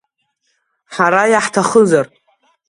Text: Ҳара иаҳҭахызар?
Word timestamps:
Ҳара 0.93 1.23
иаҳҭахызар? 1.31 2.05